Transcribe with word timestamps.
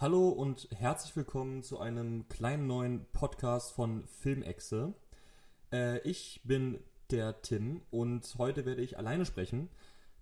Hallo 0.00 0.30
und 0.30 0.66
herzlich 0.74 1.14
willkommen 1.14 1.62
zu 1.62 1.78
einem 1.78 2.26
kleinen 2.30 2.66
neuen 2.66 3.04
Podcast 3.12 3.72
von 3.74 4.06
Filmexe. 4.06 4.94
Äh, 5.70 5.98
ich 6.08 6.40
bin 6.42 6.82
der 7.10 7.42
Tim 7.42 7.82
und 7.90 8.34
heute 8.38 8.64
werde 8.64 8.80
ich 8.80 8.96
alleine 8.96 9.26
sprechen, 9.26 9.68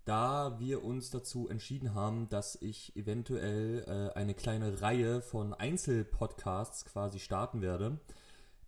da 0.05 0.59
wir 0.59 0.83
uns 0.83 1.11
dazu 1.11 1.49
entschieden 1.49 1.95
haben, 1.95 2.29
dass 2.29 2.61
ich 2.61 2.97
eventuell 2.97 3.85
äh, 3.87 4.19
eine 4.19 4.35
kleine 4.35 4.83
Reihe 4.83 5.23
von 5.23 5.55
Einzelpodcasts 5.55 6.85
quasi 6.85 7.21
starten 7.21 7.63
werde. 7.63 8.01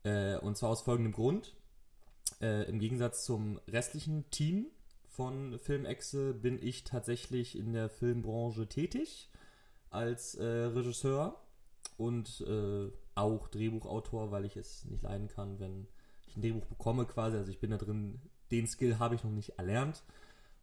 Äh, 0.05 0.37
und 0.37 0.57
zwar 0.57 0.71
aus 0.71 0.83
folgendem 0.83 1.13
Grund. 1.13 1.57
Äh, 2.41 2.69
Im 2.69 2.79
Gegensatz 2.79 3.25
zum 3.25 3.59
restlichen 3.67 4.31
Team 4.31 4.67
von 5.09 5.59
Filmexe 5.59 6.35
bin 6.35 6.65
ich 6.65 6.85
tatsächlich 6.85 7.59
in 7.59 7.73
der 7.73 7.89
Filmbranche 7.89 8.69
tätig 8.69 9.30
als 9.91 10.35
äh, 10.37 10.45
Regisseur 10.45 11.41
und 11.97 12.41
äh, 12.47 12.91
auch 13.15 13.49
Drehbuchautor, 13.49 14.31
weil 14.31 14.45
ich 14.45 14.57
es 14.57 14.85
nicht 14.87 15.03
leiden 15.03 15.29
kann, 15.29 15.61
wenn 15.61 15.87
ich 16.27 16.37
ein 16.37 16.43
Drehbuch 16.43 16.65
bekomme 16.67 17.05
quasi. 17.07 17.37
Also 17.37 17.51
ich 17.51 17.61
bin 17.61 17.71
da 17.71 17.77
drin, 17.77 18.21
den 18.51 18.67
Skill 18.67 18.99
habe 18.99 19.15
ich 19.15 19.25
noch 19.25 19.33
nicht 19.33 19.59
erlernt. 19.59 20.03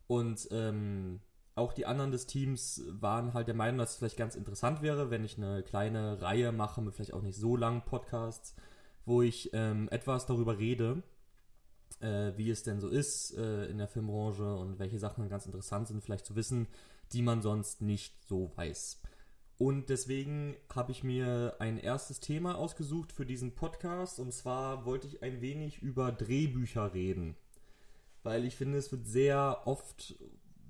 Und 0.07 0.47
ähm, 0.51 1.19
auch 1.55 1.73
die 1.73 1.85
anderen 1.85 2.11
des 2.11 2.27
Teams 2.27 2.83
waren 2.87 3.33
halt 3.33 3.47
der 3.47 3.55
Meinung, 3.55 3.79
dass 3.79 3.91
es 3.91 3.95
vielleicht 3.97 4.17
ganz 4.17 4.35
interessant 4.35 4.81
wäre, 4.81 5.09
wenn 5.09 5.25
ich 5.25 5.37
eine 5.37 5.63
kleine 5.63 6.21
Reihe 6.21 6.51
mache 6.51 6.81
mit 6.81 6.95
vielleicht 6.95 7.13
auch 7.13 7.21
nicht 7.21 7.37
so 7.37 7.55
langen 7.55 7.83
Podcasts, 7.83 8.55
wo 9.05 9.21
ich 9.21 9.49
ähm, 9.53 9.89
etwas 9.89 10.25
darüber 10.25 10.57
rede, 10.57 11.03
äh, 11.99 12.31
wie 12.35 12.51
es 12.51 12.63
denn 12.63 12.79
so 12.79 12.89
ist 12.89 13.35
äh, 13.37 13.65
in 13.65 13.77
der 13.77 13.87
Filmbranche 13.87 14.55
und 14.55 14.79
welche 14.79 14.99
Sachen 14.99 15.29
ganz 15.29 15.45
interessant 15.45 15.87
sind, 15.87 16.03
vielleicht 16.03 16.25
zu 16.25 16.35
wissen, 16.35 16.67
die 17.11 17.21
man 17.21 17.41
sonst 17.41 17.81
nicht 17.81 18.27
so 18.27 18.51
weiß. 18.55 19.01
Und 19.57 19.89
deswegen 19.89 20.55
habe 20.73 20.91
ich 20.91 21.03
mir 21.03 21.55
ein 21.59 21.79
erstes 21.79 22.19
Thema 22.19 22.55
ausgesucht 22.55 23.11
für 23.11 23.25
diesen 23.25 23.55
Podcast. 23.55 24.19
Und 24.19 24.31
zwar 24.31 24.85
wollte 24.85 25.07
ich 25.07 25.23
ein 25.23 25.41
wenig 25.41 25.81
über 25.81 26.11
Drehbücher 26.11 26.93
reden. 26.93 27.35
Weil 28.21 28.45
ich 28.45 28.55
finde, 28.55 28.77
es 28.77 28.91
wird 28.91 29.07
sehr 29.07 29.63
oft, 29.65 30.15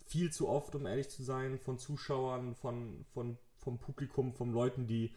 viel 0.05 0.31
zu 0.31 0.47
oft, 0.47 0.73
um 0.75 0.85
ehrlich 0.85 1.09
zu 1.09 1.23
sein, 1.23 1.58
von 1.59 1.80
Zuschauern, 1.80 2.55
von, 2.55 3.05
von, 3.13 3.38
vom 3.59 3.77
Publikum, 3.77 4.33
von 4.33 4.53
Leuten, 4.53 4.88
die 4.88 5.11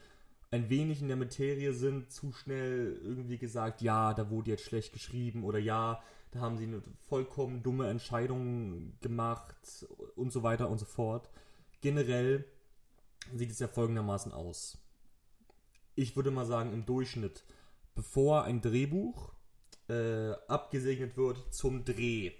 ein 0.51 0.69
wenig 0.69 1.01
in 1.01 1.07
der 1.07 1.17
Materie 1.17 1.73
sind, 1.73 2.11
zu 2.11 2.33
schnell 2.33 3.01
irgendwie 3.05 3.39
gesagt, 3.39 3.83
ja, 3.83 4.15
da 4.15 4.31
wurde 4.31 4.51
jetzt 4.51 4.65
schlecht 4.65 4.93
geschrieben 4.93 5.45
oder 5.45 5.61
ja, 5.61 6.03
da 6.33 6.41
haben 6.41 6.57
sie 6.57 6.65
eine 6.65 6.83
vollkommen 7.09 7.63
dumme 7.63 7.89
Entscheidung 7.89 8.95
gemacht 9.01 9.87
und 10.17 10.33
so 10.33 10.43
weiter 10.43 10.69
und 10.69 10.79
so 10.79 10.87
fort. 10.87 11.31
Generell 11.83 12.45
sieht 13.35 13.51
es 13.51 13.59
ja 13.59 13.69
folgendermaßen 13.69 14.33
aus. 14.33 14.79
Ich 15.95 16.17
würde 16.17 16.31
mal 16.31 16.47
sagen, 16.47 16.73
im 16.73 16.87
Durchschnitt, 16.87 17.45
bevor 17.95 18.45
ein 18.45 18.61
Drehbuch 18.61 19.33
äh, 19.89 20.33
abgesegnet 20.49 21.17
wird 21.17 21.53
zum 21.53 21.85
Dreh, 21.85 22.33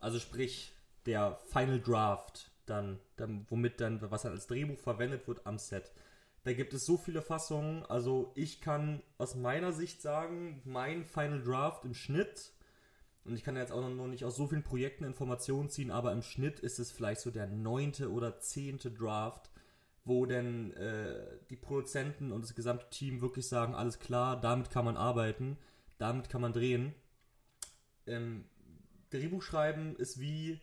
also 0.00 0.18
sprich 0.18 0.72
der 1.06 1.40
Final 1.46 1.80
Draft, 1.80 2.50
dann, 2.66 3.00
dann, 3.16 3.46
womit 3.48 3.80
dann, 3.80 4.00
was 4.10 4.22
dann 4.22 4.32
als 4.32 4.46
Drehbuch 4.46 4.78
verwendet 4.78 5.26
wird 5.26 5.46
am 5.46 5.58
Set. 5.58 5.92
Da 6.44 6.52
gibt 6.52 6.72
es 6.74 6.86
so 6.86 6.96
viele 6.96 7.22
Fassungen. 7.22 7.84
Also 7.86 8.32
ich 8.34 8.60
kann 8.60 9.02
aus 9.18 9.34
meiner 9.34 9.72
Sicht 9.72 10.00
sagen, 10.02 10.62
mein 10.64 11.04
Final 11.04 11.42
Draft 11.42 11.84
im 11.84 11.94
Schnitt, 11.94 12.52
und 13.24 13.34
ich 13.34 13.44
kann 13.44 13.56
jetzt 13.56 13.72
auch 13.72 13.86
noch 13.88 14.06
nicht 14.06 14.24
aus 14.24 14.36
so 14.36 14.46
vielen 14.46 14.62
Projekten 14.62 15.04
Informationen 15.04 15.68
ziehen, 15.68 15.90
aber 15.90 16.12
im 16.12 16.22
Schnitt 16.22 16.60
ist 16.60 16.78
es 16.78 16.90
vielleicht 16.90 17.20
so 17.20 17.30
der 17.30 17.46
neunte 17.46 18.10
oder 18.10 18.40
zehnte 18.40 18.90
Draft, 18.90 19.50
wo 20.08 20.26
denn 20.26 20.72
äh, 20.74 21.38
die 21.50 21.56
Produzenten 21.56 22.32
und 22.32 22.42
das 22.42 22.54
gesamte 22.54 22.88
Team 22.90 23.20
wirklich 23.20 23.46
sagen, 23.46 23.74
alles 23.74 23.98
klar, 23.98 24.40
damit 24.40 24.70
kann 24.70 24.84
man 24.84 24.96
arbeiten, 24.96 25.58
damit 25.98 26.28
kann 26.28 26.40
man 26.40 26.52
drehen. 26.52 26.94
Ähm, 28.06 28.44
Drehbuch 29.10 29.42
schreiben 29.42 29.96
ist 29.96 30.20
wie, 30.20 30.60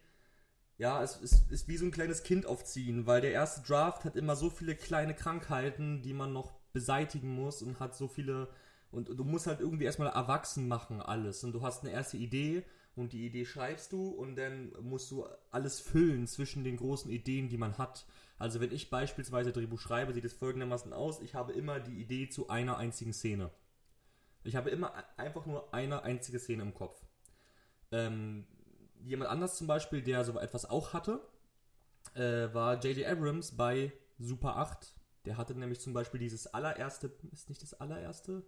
ja, 0.77 1.01
es 1.01 1.17
ist, 1.17 1.51
ist 1.51 1.67
wie 1.67 1.77
so 1.77 1.85
ein 1.85 1.91
kleines 1.91 2.23
Kind 2.23 2.45
aufziehen, 2.45 3.07
weil 3.07 3.21
der 3.21 3.31
erste 3.31 3.61
Draft 3.61 4.03
hat 4.03 4.15
immer 4.15 4.35
so 4.35 4.49
viele 4.49 4.75
kleine 4.75 5.13
Krankheiten, 5.13 6.01
die 6.01 6.13
man 6.13 6.33
noch 6.33 6.53
beseitigen 6.73 7.29
muss 7.29 7.61
und 7.61 7.79
hat 7.79 7.95
so 7.95 8.07
viele, 8.07 8.49
und 8.91 9.07
du 9.07 9.23
musst 9.23 9.47
halt 9.47 9.61
irgendwie 9.61 9.85
erstmal 9.85 10.09
erwachsen 10.09 10.67
machen 10.67 11.01
alles 11.01 11.43
und 11.43 11.53
du 11.53 11.61
hast 11.61 11.83
eine 11.83 11.93
erste 11.93 12.17
Idee 12.17 12.65
und 12.95 13.13
die 13.13 13.25
Idee 13.25 13.45
schreibst 13.45 13.91
du 13.91 14.09
und 14.09 14.35
dann 14.35 14.71
musst 14.81 15.11
du 15.11 15.25
alles 15.51 15.79
füllen 15.79 16.27
zwischen 16.27 16.63
den 16.63 16.77
großen 16.77 17.11
Ideen, 17.11 17.49
die 17.49 17.57
man 17.57 17.77
hat. 17.77 18.05
Also 18.37 18.59
wenn 18.61 18.71
ich 18.71 18.89
beispielsweise 18.89 19.51
Drehbuch 19.51 19.79
schreibe, 19.79 20.13
sieht 20.13 20.25
es 20.25 20.33
folgendermaßen 20.33 20.93
aus, 20.93 21.21
ich 21.21 21.35
habe 21.35 21.53
immer 21.53 21.79
die 21.79 22.01
Idee 22.01 22.29
zu 22.29 22.49
einer 22.49 22.77
einzigen 22.77 23.13
Szene. 23.13 23.51
Ich 24.43 24.55
habe 24.55 24.69
immer 24.69 24.93
einfach 25.17 25.45
nur 25.45 25.73
eine 25.73 26.03
einzige 26.03 26.39
Szene 26.39 26.63
im 26.63 26.73
Kopf. 26.73 27.01
Ähm, 27.91 28.45
jemand 29.03 29.29
anders 29.29 29.57
zum 29.57 29.67
Beispiel, 29.67 30.01
der 30.01 30.23
so 30.23 30.37
etwas 30.39 30.69
auch 30.69 30.93
hatte, 30.93 31.21
äh, 32.13 32.53
war 32.53 32.79
J.J. 32.79 33.07
Abrams 33.07 33.57
bei 33.57 33.91
Super 34.19 34.57
8. 34.57 34.95
Der 35.25 35.37
hatte 35.37 35.55
nämlich 35.55 35.81
zum 35.81 35.93
Beispiel 35.93 36.19
dieses 36.19 36.47
allererste, 36.47 37.11
ist 37.31 37.49
nicht 37.49 37.61
das 37.61 37.73
allererste? 37.73 38.43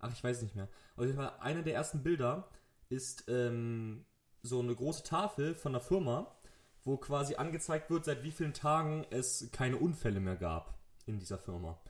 Ach, 0.00 0.12
ich 0.12 0.22
weiß 0.22 0.42
nicht 0.42 0.56
mehr. 0.56 0.68
Auf 0.96 1.04
jeden 1.04 1.16
Fall, 1.16 1.32
einer 1.40 1.62
der 1.62 1.74
ersten 1.74 2.02
Bilder 2.02 2.48
ist 2.88 3.24
ähm, 3.28 4.04
so 4.42 4.60
eine 4.60 4.74
große 4.74 5.02
Tafel 5.02 5.54
von 5.54 5.72
der 5.72 5.80
Firma, 5.80 6.34
wo 6.84 6.96
quasi 6.96 7.34
angezeigt 7.34 7.90
wird, 7.90 8.04
seit 8.04 8.22
wie 8.22 8.30
vielen 8.30 8.54
Tagen 8.54 9.06
es 9.10 9.50
keine 9.52 9.76
Unfälle 9.76 10.20
mehr 10.20 10.36
gab 10.36 10.78
in 11.06 11.18
dieser 11.18 11.38
Firma. 11.38 11.80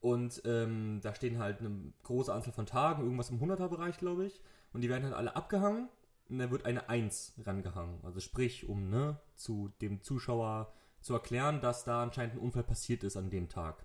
Und 0.00 0.42
ähm, 0.44 1.00
da 1.02 1.14
stehen 1.14 1.38
halt 1.38 1.60
eine 1.60 1.92
große 2.02 2.32
Anzahl 2.32 2.52
von 2.52 2.66
Tagen, 2.66 3.02
irgendwas 3.02 3.30
im 3.30 3.40
100er-Bereich, 3.40 3.96
glaube 3.98 4.26
ich. 4.26 4.40
Und 4.72 4.82
die 4.82 4.88
werden 4.88 5.04
halt 5.04 5.14
alle 5.14 5.34
abgehangen 5.34 5.88
und 6.28 6.38
da 6.38 6.50
wird 6.50 6.66
eine 6.66 6.88
1 6.88 7.40
rangehangen. 7.44 8.00
Also 8.04 8.20
sprich, 8.20 8.68
um 8.68 8.90
ne, 8.90 9.18
zu 9.34 9.72
dem 9.80 10.02
Zuschauer 10.02 10.72
zu 11.00 11.14
erklären, 11.14 11.60
dass 11.60 11.84
da 11.84 12.02
anscheinend 12.02 12.34
ein 12.34 12.40
Unfall 12.40 12.64
passiert 12.64 13.02
ist 13.02 13.16
an 13.16 13.30
dem 13.30 13.48
Tag. 13.48 13.84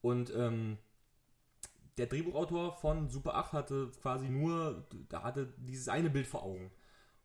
Und 0.00 0.32
ähm, 0.34 0.78
der 2.00 2.06
Drehbuchautor 2.06 2.72
von 2.78 3.10
Super 3.10 3.34
8 3.34 3.52
hatte 3.52 3.92
quasi 4.00 4.30
nur, 4.30 4.86
da 5.10 5.22
hatte 5.22 5.52
dieses 5.58 5.88
eine 5.88 6.08
Bild 6.08 6.26
vor 6.26 6.42
Augen. 6.42 6.70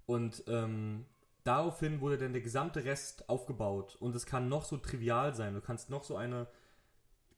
Und 0.05 0.43
ähm, 0.47 1.05
daraufhin 1.45 2.01
wurde 2.01 2.17
dann 2.17 2.33
der 2.33 2.41
gesamte 2.41 2.83
Rest 2.83 3.29
aufgebaut. 3.29 3.95
Und 4.01 4.13
es 4.17 4.25
kann 4.25 4.49
noch 4.49 4.65
so 4.65 4.75
trivial 4.75 5.33
sein. 5.33 5.53
Du 5.53 5.61
kannst 5.61 5.89
noch 5.89 6.03
so 6.03 6.17
eine 6.17 6.47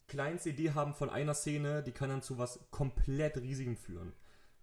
kleinste 0.07 0.49
Idee 0.49 0.71
haben 0.71 0.95
von 0.95 1.11
einer 1.11 1.35
Szene, 1.35 1.83
die 1.83 1.91
kann 1.91 2.09
dann 2.09 2.23
zu 2.23 2.39
was 2.39 2.59
komplett 2.71 3.37
Riesigem 3.37 3.77
führen. 3.77 4.13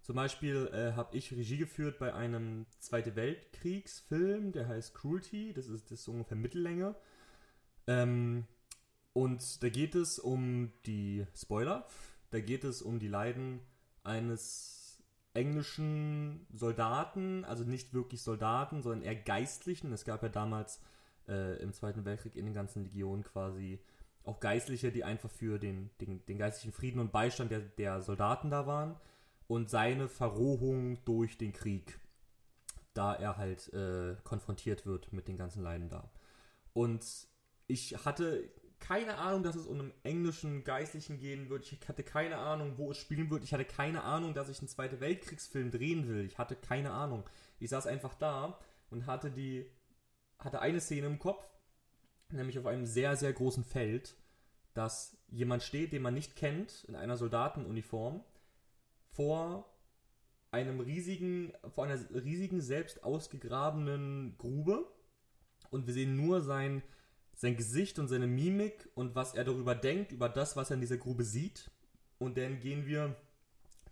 Zum 0.01 0.17
Beispiel 0.17 0.69
äh, 0.73 0.97
habe 0.97 1.15
ich 1.15 1.31
Regie 1.31 1.57
geführt 1.57 1.97
bei 1.97 2.13
einem 2.13 2.65
Zweite 2.79 3.15
Weltkriegsfilm, 3.15 4.51
der 4.51 4.67
heißt 4.67 4.93
Cruelty, 4.93 5.53
das 5.53 5.67
ist, 5.67 5.91
das 5.91 6.01
ist 6.01 6.07
ungefähr 6.09 6.35
Mittellänge. 6.35 6.93
Ähm, 7.87 8.45
und 9.13 9.63
da 9.63 9.69
geht 9.69 9.95
es 9.95 10.19
um 10.19 10.73
die 10.85 11.25
Spoiler, 11.33 11.87
da 12.35 12.41
geht 12.41 12.65
es 12.65 12.81
um 12.81 12.99
die 12.99 13.07
Leiden 13.07 13.61
eines 14.03 15.01
englischen 15.33 16.45
Soldaten, 16.53 17.45
also 17.45 17.63
nicht 17.63 17.93
wirklich 17.93 18.23
Soldaten, 18.23 18.81
sondern 18.81 19.03
eher 19.03 19.15
Geistlichen. 19.15 19.93
Es 19.93 20.03
gab 20.03 20.21
ja 20.21 20.27
damals 20.27 20.81
äh, 21.29 21.57
im 21.61 21.71
Zweiten 21.71 22.03
Weltkrieg 22.03 22.35
in 22.35 22.43
den 22.43 22.53
ganzen 22.53 22.83
Legionen 22.83 23.23
quasi 23.23 23.79
auch 24.25 24.41
Geistliche, 24.41 24.91
die 24.91 25.05
einfach 25.05 25.29
für 25.29 25.59
den, 25.59 25.91
den, 26.01 26.25
den 26.25 26.37
geistlichen 26.37 26.73
Frieden 26.73 26.99
und 26.99 27.13
Beistand 27.13 27.51
der, 27.51 27.61
der 27.61 28.01
Soldaten 28.01 28.49
da 28.49 28.67
waren 28.67 28.97
und 29.47 29.69
seine 29.69 30.09
Verrohung 30.09 30.97
durch 31.05 31.37
den 31.37 31.53
Krieg, 31.53 31.97
da 32.93 33.13
er 33.13 33.37
halt 33.37 33.71
äh, 33.71 34.17
konfrontiert 34.25 34.85
wird 34.85 35.13
mit 35.13 35.29
den 35.29 35.37
ganzen 35.37 35.63
Leiden 35.63 35.87
da. 35.87 36.11
Und 36.73 37.05
ich 37.67 38.03
hatte 38.03 38.49
keine 38.79 39.17
Ahnung, 39.17 39.43
dass 39.43 39.55
es 39.55 39.65
um 39.65 39.79
einen 39.79 39.93
englischen 40.03 40.63
Geistlichen 40.63 41.17
gehen 41.17 41.49
wird. 41.49 41.71
Ich 41.71 41.87
hatte 41.87 42.03
keine 42.03 42.37
Ahnung, 42.37 42.77
wo 42.77 42.91
es 42.91 42.97
spielen 42.97 43.29
wird. 43.29 43.43
Ich 43.43 43.53
hatte 43.53 43.65
keine 43.65 44.03
Ahnung, 44.03 44.33
dass 44.33 44.49
ich 44.49 44.59
einen 44.59 44.67
Zweite 44.67 44.99
Weltkriegsfilm 44.99 45.71
drehen 45.71 46.07
will. 46.07 46.25
Ich 46.25 46.37
hatte 46.37 46.55
keine 46.55 46.91
Ahnung. 46.91 47.23
Ich 47.59 47.69
saß 47.69 47.87
einfach 47.87 48.15
da 48.15 48.59
und 48.89 49.07
hatte 49.07 49.31
die 49.31 49.65
hatte 50.37 50.59
eine 50.59 50.81
Szene 50.81 51.07
im 51.07 51.19
Kopf, 51.19 51.43
nämlich 52.29 52.59
auf 52.59 52.65
einem 52.65 52.85
sehr 52.85 53.15
sehr 53.15 53.33
großen 53.33 53.63
Feld, 53.63 54.15
dass 54.73 55.17
jemand 55.27 55.63
steht, 55.63 55.93
den 55.93 56.01
man 56.01 56.13
nicht 56.13 56.35
kennt, 56.35 56.83
in 56.85 56.95
einer 56.95 57.17
Soldatenuniform 57.17 58.23
vor 59.11 59.73
einem 60.51 60.79
riesigen, 60.79 61.53
vor 61.73 61.85
einer 61.85 61.99
riesigen 62.13 62.61
selbst 62.61 63.03
ausgegrabenen 63.03 64.37
Grube 64.37 64.85
und 65.69 65.87
wir 65.87 65.93
sehen 65.93 66.15
nur 66.15 66.41
sein 66.41 66.83
sein 67.35 67.57
Gesicht 67.57 67.99
und 67.99 68.07
seine 68.07 68.27
Mimik 68.27 68.89
und 68.95 69.15
was 69.15 69.33
er 69.33 69.43
darüber 69.43 69.75
denkt, 69.75 70.11
über 70.11 70.29
das, 70.29 70.55
was 70.55 70.69
er 70.71 70.75
in 70.75 70.81
dieser 70.81 70.97
Grube 70.97 71.23
sieht. 71.23 71.69
Und 72.17 72.37
dann 72.37 72.59
gehen 72.59 72.85
wir, 72.85 73.15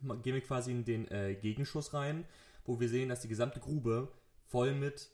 gehen 0.02 0.34
wir 0.34 0.42
quasi 0.42 0.72
in 0.72 0.86
den 0.86 1.08
äh, 1.10 1.36
Gegenschuss 1.36 1.94
rein, 1.94 2.26
wo 2.66 2.80
wir 2.80 2.88
sehen, 2.88 3.10
dass 3.10 3.22
die 3.22 3.28
gesamte 3.28 3.60
Grube 3.60 4.12
voll 4.48 4.74
mit, 4.74 5.10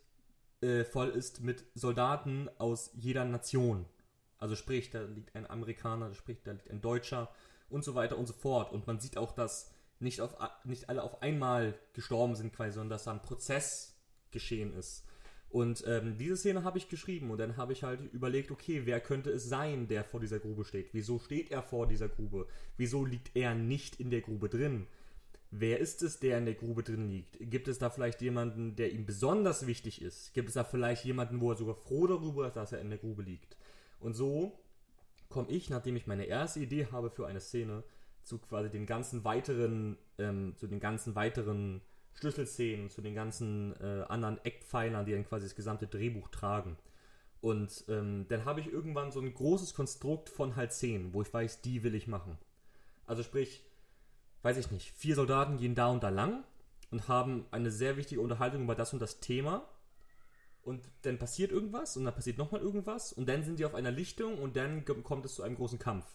äh, 0.61 0.83
voll 0.83 1.09
ist 1.09 1.41
mit 1.41 1.65
Soldaten 1.73 2.49
aus 2.59 2.91
jeder 2.93 3.25
Nation. 3.25 3.85
Also 4.37 4.55
sprich, 4.55 4.91
da 4.91 5.01
liegt 5.01 5.35
ein 5.35 5.49
Amerikaner, 5.49 6.13
sprich, 6.13 6.41
da 6.43 6.51
liegt 6.51 6.69
ein 6.69 6.81
Deutscher 6.81 7.29
und 7.69 7.83
so 7.83 7.95
weiter 7.95 8.17
und 8.17 8.27
so 8.27 8.33
fort. 8.33 8.71
Und 8.71 8.85
man 8.85 8.99
sieht 8.99 9.17
auch, 9.17 9.31
dass 9.31 9.71
nicht, 9.99 10.21
auf, 10.21 10.35
nicht 10.63 10.87
alle 10.87 11.03
auf 11.03 11.21
einmal 11.21 11.77
gestorben 11.93 12.35
sind 12.35 12.53
quasi, 12.53 12.73
sondern 12.73 12.91
dass 12.91 13.03
da 13.03 13.11
ein 13.11 13.21
Prozess 13.21 13.97
geschehen 14.31 14.73
ist. 14.73 15.05
Und 15.49 15.83
ähm, 15.87 16.15
diese 16.17 16.37
Szene 16.37 16.63
habe 16.63 16.77
ich 16.77 16.89
geschrieben 16.89 17.31
und 17.31 17.39
dann 17.39 17.57
habe 17.57 17.73
ich 17.73 17.83
halt 17.83 18.01
überlegt, 18.13 18.51
okay, 18.51 18.83
wer 18.85 18.99
könnte 18.99 19.31
es 19.31 19.49
sein, 19.49 19.87
der 19.87 20.03
vor 20.03 20.19
dieser 20.19 20.37
Grube 20.37 20.63
steht? 20.63 20.89
Wieso 20.93 21.17
steht 21.17 21.49
er 21.49 21.63
vor 21.63 21.87
dieser 21.87 22.07
Grube? 22.07 22.47
Wieso 22.77 23.03
liegt 23.03 23.35
er 23.35 23.55
nicht 23.55 23.99
in 23.99 24.11
der 24.11 24.21
Grube 24.21 24.47
drin? 24.47 24.85
Wer 25.49 25.79
ist 25.79 26.03
es, 26.03 26.19
der 26.19 26.37
in 26.37 26.45
der 26.45 26.53
Grube 26.53 26.83
drin 26.83 27.09
liegt? 27.09 27.37
Gibt 27.39 27.67
es 27.67 27.79
da 27.79 27.89
vielleicht 27.89 28.21
jemanden, 28.21 28.75
der 28.75 28.91
ihm 28.91 29.07
besonders 29.07 29.65
wichtig 29.65 30.03
ist? 30.03 30.35
Gibt 30.35 30.49
es 30.49 30.53
da 30.53 30.63
vielleicht 30.63 31.03
jemanden, 31.05 31.41
wo 31.41 31.49
er 31.49 31.57
sogar 31.57 31.73
froh 31.73 32.05
darüber 32.05 32.47
ist, 32.47 32.55
dass 32.55 32.71
er 32.71 32.81
in 32.81 32.89
der 32.89 32.99
Grube 32.99 33.23
liegt? 33.23 33.57
Und 33.99 34.13
so 34.13 34.59
komme 35.29 35.49
ich, 35.49 35.71
nachdem 35.71 35.95
ich 35.95 36.05
meine 36.05 36.25
erste 36.25 36.59
Idee 36.59 36.87
habe 36.91 37.09
für 37.09 37.25
eine 37.25 37.41
Szene, 37.41 37.83
zu 38.21 38.37
quasi 38.37 38.69
den 38.69 38.85
ganzen 38.85 39.23
weiteren, 39.23 39.97
ähm, 40.19 40.53
zu 40.57 40.67
den 40.67 40.79
ganzen 40.79 41.15
weiteren 41.15 41.81
Schlüsselszenen, 42.15 42.89
zu 42.89 43.01
den 43.01 43.15
ganzen 43.15 43.73
äh, 43.81 44.03
anderen 44.07 44.43
Eckpfeilern, 44.43 45.05
die 45.05 45.13
dann 45.13 45.25
quasi 45.25 45.45
das 45.45 45.55
gesamte 45.55 45.87
Drehbuch 45.87 46.27
tragen. 46.29 46.77
Und 47.41 47.85
ähm, 47.87 48.25
dann 48.27 48.45
habe 48.45 48.59
ich 48.59 48.71
irgendwann 48.71 49.11
so 49.11 49.21
ein 49.21 49.33
großes 49.33 49.73
Konstrukt 49.73 50.29
von 50.29 50.55
halt 50.55 50.73
Szenen, 50.73 51.13
wo 51.13 51.21
ich 51.21 51.33
weiß, 51.33 51.61
die 51.61 51.83
will 51.83 51.95
ich 51.95 52.07
machen. 52.07 52.37
Also 53.05 53.23
sprich, 53.23 53.63
weiß 54.41 54.57
ich 54.57 54.71
nicht, 54.71 54.91
vier 54.91 55.15
Soldaten 55.15 55.57
gehen 55.57 55.75
da 55.75 55.87
und 55.87 56.03
da 56.03 56.09
lang 56.09 56.43
und 56.91 57.07
haben 57.07 57.45
eine 57.51 57.71
sehr 57.71 57.95
wichtige 57.95 58.21
Unterhaltung 58.21 58.63
über 58.63 58.75
das 58.75 58.93
und 58.93 58.99
das 58.99 59.19
Thema. 59.19 59.67
Und 60.61 60.83
dann 61.03 61.17
passiert 61.17 61.51
irgendwas 61.51 61.95
und 61.95 62.03
dann 62.03 62.13
passiert 62.13 62.37
nochmal 62.37 62.61
irgendwas 62.61 63.13
und 63.13 63.27
dann 63.29 63.43
sind 63.43 63.59
die 63.59 63.65
auf 63.65 63.75
einer 63.75 63.91
Lichtung 63.91 64.37
und 64.37 64.57
dann 64.57 64.83
kommt 64.85 65.25
es 65.25 65.35
zu 65.35 65.43
einem 65.43 65.55
großen 65.55 65.79
Kampf. 65.79 66.05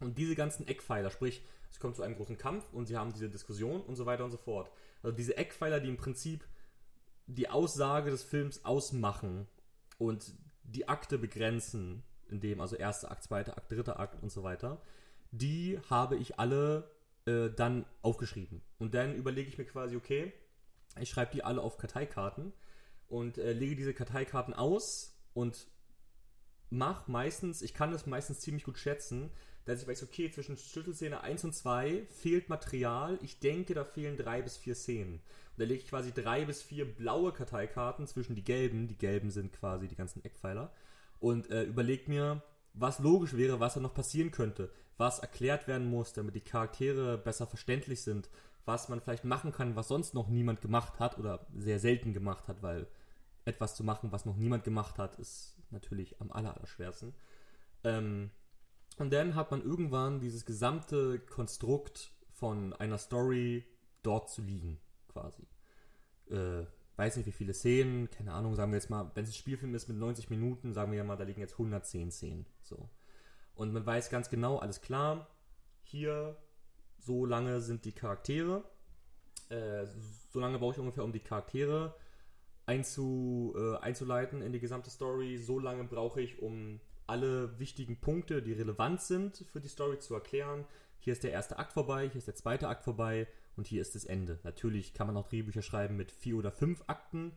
Und 0.00 0.16
diese 0.16 0.34
ganzen 0.34 0.66
Eckpfeiler, 0.66 1.10
sprich, 1.10 1.42
es 1.70 1.78
kommt 1.78 1.96
zu 1.96 2.02
einem 2.02 2.16
großen 2.16 2.36
Kampf 2.36 2.72
und 2.72 2.86
sie 2.86 2.96
haben 2.96 3.12
diese 3.12 3.30
Diskussion 3.30 3.80
und 3.80 3.96
so 3.96 4.06
weiter 4.06 4.24
und 4.24 4.30
so 4.30 4.36
fort. 4.36 4.70
Also 5.02 5.16
diese 5.16 5.36
Eckpfeiler, 5.36 5.80
die 5.80 5.88
im 5.88 5.96
Prinzip 5.96 6.44
die 7.26 7.48
Aussage 7.48 8.10
des 8.10 8.22
Films 8.22 8.64
ausmachen 8.64 9.46
und 9.98 10.34
die 10.64 10.88
Akte 10.88 11.18
begrenzen, 11.18 12.02
in 12.28 12.40
dem 12.40 12.60
also 12.60 12.76
erster 12.76 13.10
Akt, 13.10 13.24
zweiter 13.24 13.56
Akt, 13.56 13.70
dritter 13.70 13.98
Akt 14.00 14.22
und 14.22 14.30
so 14.30 14.42
weiter, 14.42 14.82
die 15.30 15.78
habe 15.88 16.16
ich 16.16 16.38
alle 16.38 16.90
äh, 17.26 17.50
dann 17.50 17.86
aufgeschrieben. 18.02 18.62
Und 18.78 18.94
dann 18.94 19.14
überlege 19.14 19.48
ich 19.48 19.58
mir 19.58 19.64
quasi, 19.64 19.96
okay, 19.96 20.32
ich 20.98 21.08
schreibe 21.08 21.32
die 21.32 21.44
alle 21.44 21.62
auf 21.62 21.78
Karteikarten 21.78 22.52
und 23.08 23.38
äh, 23.38 23.52
lege 23.52 23.76
diese 23.76 23.94
Karteikarten 23.94 24.54
aus 24.54 25.16
und 25.34 25.68
mache 26.70 27.10
meistens, 27.10 27.62
ich 27.62 27.74
kann 27.74 27.92
das 27.92 28.06
meistens 28.06 28.40
ziemlich 28.40 28.64
gut 28.64 28.78
schätzen, 28.78 29.30
dass 29.64 29.82
ich 29.82 29.88
weiß, 29.88 30.02
okay, 30.02 30.30
zwischen 30.30 30.56
Schlüsselszene 30.56 31.20
1 31.22 31.44
und 31.44 31.54
2 31.54 32.06
fehlt 32.08 32.48
Material. 32.48 33.18
Ich 33.22 33.38
denke, 33.38 33.74
da 33.74 33.84
fehlen 33.84 34.16
drei 34.16 34.42
bis 34.42 34.56
vier 34.56 34.74
Szenen. 34.74 35.14
Und 35.14 35.58
da 35.58 35.64
lege 35.64 35.82
ich 35.82 35.88
quasi 35.88 36.12
drei 36.12 36.44
bis 36.44 36.62
vier 36.62 36.84
blaue 36.84 37.32
Karteikarten 37.32 38.06
zwischen 38.06 38.34
die 38.34 38.44
gelben. 38.44 38.88
Die 38.88 38.96
gelben 38.96 39.30
sind 39.30 39.52
quasi 39.52 39.88
die 39.88 39.96
ganzen 39.96 40.24
Eckpfeiler. 40.24 40.72
Und 41.18 41.50
äh, 41.50 41.64
überlege 41.64 42.10
mir, 42.10 42.42
was 42.72 42.98
logisch 42.98 43.36
wäre, 43.36 43.60
was 43.60 43.74
da 43.74 43.80
noch 43.80 43.94
passieren 43.94 44.30
könnte, 44.30 44.70
was 44.96 45.18
erklärt 45.18 45.68
werden 45.68 45.88
muss, 45.88 46.12
damit 46.12 46.34
die 46.34 46.40
Charaktere 46.40 47.18
besser 47.18 47.46
verständlich 47.46 48.02
sind, 48.02 48.30
was 48.64 48.88
man 48.88 49.00
vielleicht 49.00 49.24
machen 49.24 49.52
kann, 49.52 49.76
was 49.76 49.88
sonst 49.88 50.14
noch 50.14 50.28
niemand 50.28 50.60
gemacht 50.60 50.98
hat 50.98 51.18
oder 51.18 51.46
sehr 51.54 51.80
selten 51.80 52.12
gemacht 52.12 52.48
hat, 52.48 52.62
weil 52.62 52.86
etwas 53.44 53.74
zu 53.74 53.84
machen, 53.84 54.12
was 54.12 54.26
noch 54.26 54.36
niemand 54.36 54.64
gemacht 54.64 54.98
hat, 54.98 55.18
ist 55.18 55.56
natürlich 55.70 56.20
am 56.20 56.30
aller, 56.30 56.54
allerschwersten. 56.56 57.14
Ähm, 57.84 58.30
und 59.00 59.10
dann 59.12 59.34
hat 59.34 59.50
man 59.50 59.62
irgendwann 59.62 60.20
dieses 60.20 60.44
gesamte 60.44 61.18
Konstrukt 61.20 62.12
von 62.32 62.74
einer 62.74 62.98
Story 62.98 63.64
dort 64.02 64.28
zu 64.28 64.42
liegen, 64.42 64.78
quasi. 65.08 65.46
Äh, 66.28 66.66
weiß 66.96 67.16
nicht, 67.16 67.26
wie 67.26 67.32
viele 67.32 67.54
Szenen, 67.54 68.10
keine 68.10 68.34
Ahnung, 68.34 68.54
sagen 68.54 68.72
wir 68.72 68.76
jetzt 68.76 68.90
mal, 68.90 69.10
wenn 69.14 69.24
es 69.24 69.30
ein 69.30 69.34
Spielfilm 69.34 69.74
ist 69.74 69.88
mit 69.88 69.96
90 69.96 70.28
Minuten, 70.28 70.74
sagen 70.74 70.92
wir 70.92 70.98
ja 70.98 71.04
mal, 71.04 71.16
da 71.16 71.24
liegen 71.24 71.40
jetzt 71.40 71.54
110 71.54 72.10
Szenen. 72.10 72.46
So. 72.60 72.90
Und 73.54 73.72
man 73.72 73.86
weiß 73.86 74.10
ganz 74.10 74.28
genau, 74.28 74.58
alles 74.58 74.82
klar, 74.82 75.28
hier 75.82 76.36
so 76.98 77.24
lange 77.24 77.62
sind 77.62 77.86
die 77.86 77.92
Charaktere, 77.92 78.64
äh, 79.48 79.86
so 80.30 80.40
lange 80.40 80.58
brauche 80.58 80.74
ich 80.74 80.78
ungefähr, 80.78 81.04
um 81.04 81.12
die 81.12 81.20
Charaktere 81.20 81.96
einzu, 82.66 83.54
äh, 83.56 83.78
einzuleiten 83.78 84.42
in 84.42 84.52
die 84.52 84.60
gesamte 84.60 84.90
Story, 84.90 85.38
so 85.38 85.58
lange 85.58 85.84
brauche 85.84 86.20
ich, 86.20 86.42
um 86.42 86.80
alle 87.10 87.58
wichtigen 87.58 88.00
Punkte, 88.00 88.40
die 88.40 88.52
relevant 88.52 89.00
sind 89.02 89.44
für 89.52 89.60
die 89.60 89.68
Story 89.68 89.98
zu 89.98 90.14
erklären. 90.14 90.64
Hier 91.00 91.12
ist 91.12 91.24
der 91.24 91.32
erste 91.32 91.58
Akt 91.58 91.72
vorbei, 91.72 92.08
hier 92.08 92.18
ist 92.18 92.28
der 92.28 92.36
zweite 92.36 92.68
Akt 92.68 92.84
vorbei 92.84 93.26
und 93.56 93.66
hier 93.66 93.82
ist 93.82 93.94
das 93.94 94.04
Ende. 94.04 94.38
Natürlich 94.44 94.94
kann 94.94 95.08
man 95.08 95.16
auch 95.16 95.28
Drehbücher 95.28 95.62
schreiben 95.62 95.96
mit 95.96 96.12
vier 96.12 96.36
oder 96.36 96.52
fünf 96.52 96.84
Akten. 96.86 97.32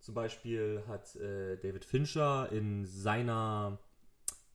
Zum 0.00 0.14
Beispiel 0.14 0.82
hat 0.86 1.16
äh, 1.16 1.56
David 1.56 1.84
Fincher 1.84 2.52
in 2.52 2.84
seiner 2.84 3.78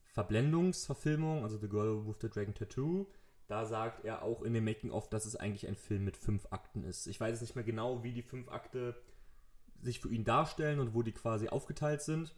Verblendungsverfilmung, 0.04 1.42
also 1.42 1.58
The 1.58 1.68
Girl 1.68 2.06
with 2.06 2.16
the 2.20 2.30
Dragon 2.30 2.54
Tattoo, 2.54 3.06
da 3.48 3.66
sagt 3.66 4.04
er 4.04 4.22
auch 4.22 4.42
in 4.42 4.54
dem 4.54 4.64
Making-of, 4.64 5.10
dass 5.10 5.26
es 5.26 5.36
eigentlich 5.36 5.66
ein 5.66 5.74
Film 5.74 6.04
mit 6.04 6.16
fünf 6.16 6.46
Akten 6.50 6.84
ist. 6.84 7.06
Ich 7.06 7.20
weiß 7.20 7.32
jetzt 7.32 7.40
nicht 7.40 7.56
mehr 7.56 7.64
genau, 7.64 8.04
wie 8.04 8.12
die 8.12 8.22
fünf 8.22 8.48
Akte 8.48 8.94
sich 9.80 10.00
für 10.00 10.08
ihn 10.08 10.24
darstellen 10.24 10.78
und 10.78 10.94
wo 10.94 11.02
die 11.02 11.12
quasi 11.12 11.48
aufgeteilt 11.48 12.02
sind 12.02 12.32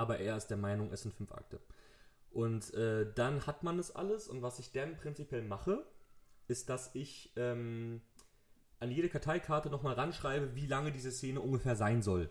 aber 0.00 0.18
er 0.18 0.38
ist 0.38 0.46
der 0.46 0.56
Meinung, 0.56 0.90
es 0.92 1.02
sind 1.02 1.14
fünf 1.14 1.30
Akte. 1.32 1.60
Und 2.30 2.72
äh, 2.72 3.12
dann 3.14 3.46
hat 3.46 3.62
man 3.62 3.76
das 3.76 3.94
alles 3.94 4.28
und 4.28 4.40
was 4.40 4.58
ich 4.58 4.72
dann 4.72 4.96
prinzipiell 4.96 5.42
mache, 5.42 5.84
ist, 6.48 6.70
dass 6.70 6.94
ich 6.94 7.34
ähm, 7.36 8.00
an 8.78 8.90
jede 8.90 9.10
Karteikarte 9.10 9.68
nochmal 9.68 9.94
ranschreibe, 9.94 10.54
wie 10.54 10.66
lange 10.66 10.90
diese 10.90 11.12
Szene 11.12 11.42
ungefähr 11.42 11.76
sein 11.76 12.00
soll. 12.00 12.30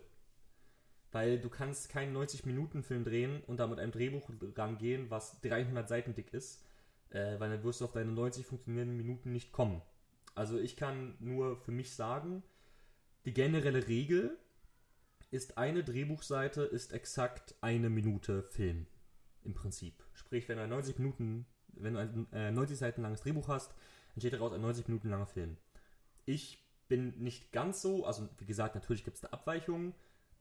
Weil 1.12 1.38
du 1.38 1.48
kannst 1.48 1.90
keinen 1.90 2.16
90-Minuten-Film 2.16 3.04
drehen 3.04 3.40
und 3.46 3.58
da 3.60 3.68
mit 3.68 3.78
einem 3.78 3.92
Drehbuch 3.92 4.28
rangehen, 4.56 5.08
was 5.08 5.40
300 5.42 5.88
Seiten 5.88 6.14
dick 6.14 6.34
ist, 6.34 6.64
äh, 7.10 7.38
weil 7.38 7.50
dann 7.50 7.62
wirst 7.62 7.80
du 7.80 7.84
auf 7.84 7.92
deine 7.92 8.10
90 8.10 8.46
funktionierenden 8.46 8.96
Minuten 8.96 9.30
nicht 9.30 9.52
kommen. 9.52 9.80
Also 10.34 10.58
ich 10.58 10.76
kann 10.76 11.14
nur 11.20 11.56
für 11.56 11.72
mich 11.72 11.94
sagen, 11.94 12.42
die 13.26 13.32
generelle 13.32 13.86
Regel 13.86 14.36
ist 15.30 15.58
eine 15.58 15.84
Drehbuchseite 15.84 16.62
ist 16.62 16.92
exakt 16.92 17.54
eine 17.60 17.90
Minute 17.90 18.42
Film. 18.42 18.86
Im 19.42 19.54
Prinzip. 19.54 19.94
Sprich, 20.12 20.48
wenn 20.48 20.58
du 20.58 20.64
ein 20.64 20.70
90 20.70 20.98
Minuten, 20.98 21.46
wenn 21.68 21.94
du 21.94 22.00
ein 22.00 22.32
äh, 22.32 22.50
90 22.50 22.76
Seiten 22.76 23.02
langes 23.02 23.22
Drehbuch 23.22 23.48
hast, 23.48 23.74
entsteht 24.14 24.34
daraus 24.34 24.52
ein 24.52 24.60
90 24.60 24.88
Minuten 24.88 25.08
langer 25.08 25.26
Film. 25.26 25.56
Ich 26.26 26.62
bin 26.88 27.18
nicht 27.22 27.52
ganz 27.52 27.80
so, 27.80 28.04
also 28.04 28.28
wie 28.38 28.44
gesagt, 28.44 28.74
natürlich 28.74 29.04
gibt 29.04 29.14
es 29.14 29.22
da 29.22 29.28
Abweichungen. 29.28 29.94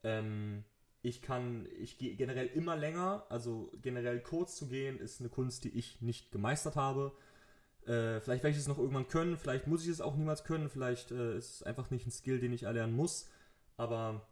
Ähm, 0.04 0.66
ich 1.02 1.22
kann, 1.22 1.68
ich 1.80 1.98
gehe 1.98 2.16
generell 2.16 2.48
immer 2.48 2.76
länger, 2.76 3.26
also 3.30 3.72
generell 3.82 4.20
kurz 4.20 4.58
zu 4.58 4.68
gehen, 4.68 5.00
ist 5.00 5.22
eine 5.22 5.30
Kunst, 5.30 5.64
die 5.64 5.70
ich 5.70 6.02
nicht 6.02 6.32
gemeistert 6.32 6.76
habe. 6.76 7.14
Äh, 7.86 8.20
vielleicht 8.20 8.44
werde 8.44 8.50
ich 8.50 8.58
es 8.58 8.68
noch 8.68 8.78
irgendwann 8.78 9.08
können, 9.08 9.38
vielleicht 9.38 9.68
muss 9.68 9.84
ich 9.84 9.90
es 9.90 10.02
auch 10.02 10.18
niemals 10.18 10.44
können, 10.44 10.70
vielleicht 10.70 11.12
äh, 11.12 11.38
ist 11.38 11.56
es 11.56 11.64
einfach 11.64 11.90
nicht 11.90 12.06
ein 12.06 12.12
Skill, 12.12 12.40
den 12.40 12.52
ich 12.52 12.64
erlernen 12.64 12.94
muss. 12.94 13.30
Aber 13.78 14.28